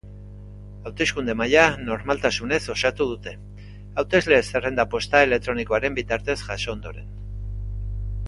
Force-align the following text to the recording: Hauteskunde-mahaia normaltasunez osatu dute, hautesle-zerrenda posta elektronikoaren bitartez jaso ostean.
Hauteskunde-mahaia 0.89 1.65
normaltasunez 1.89 2.59
osatu 2.75 3.07
dute, 3.11 3.33
hautesle-zerrenda 4.03 4.85
posta 4.95 5.21
elektronikoaren 5.29 5.99
bitartez 5.99 6.39
jaso 6.47 6.75
ostean. 6.77 7.13